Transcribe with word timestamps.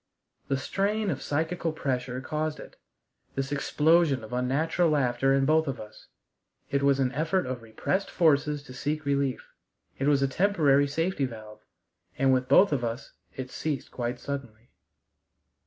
The 0.47 0.57
strain 0.57 1.11
of 1.11 1.21
psychical 1.21 1.71
pressure 1.71 2.19
caused 2.21 2.59
it 2.59 2.75
this 3.35 3.51
explosion 3.51 4.23
of 4.23 4.33
unnatural 4.33 4.89
laughter 4.89 5.31
in 5.35 5.45
both 5.45 5.67
of 5.67 5.79
us; 5.79 6.07
it 6.71 6.81
was 6.81 6.99
an 6.99 7.11
effort 7.11 7.45
of 7.45 7.61
repressed 7.61 8.09
forces 8.09 8.63
to 8.63 8.73
seek 8.73 9.05
relief; 9.05 9.53
it 9.99 10.07
was 10.07 10.23
a 10.23 10.27
temporary 10.27 10.87
safety 10.87 11.25
valve. 11.25 11.59
And 12.17 12.33
with 12.33 12.47
both 12.49 12.71
of 12.73 12.83
us 12.83 13.11
it 13.35 13.51
ceased 13.51 13.91
quite 13.91 14.19
suddenly. 14.19 14.71